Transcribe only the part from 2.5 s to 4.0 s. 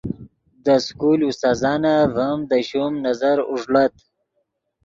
شوم نظر اوݱڑت